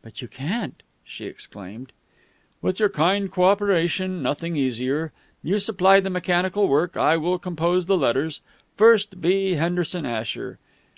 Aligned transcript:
"But 0.00 0.22
you 0.22 0.28
can't!" 0.28 0.82
she 1.04 1.26
exclaimed. 1.26 1.92
"With 2.62 2.80
your 2.80 2.88
kind 2.88 3.30
cooperation, 3.30 4.22
nothing 4.22 4.56
easier. 4.56 5.12
You 5.42 5.58
supply 5.58 6.00
the 6.00 6.08
mechanical 6.08 6.68
work. 6.68 6.96
I 6.96 7.18
will 7.18 7.38
compose 7.38 7.84
the 7.84 7.98
letters. 7.98 8.40
First, 8.78 9.20
B. 9.20 9.56
Henderson 9.56 10.06
Asher. 10.06 10.58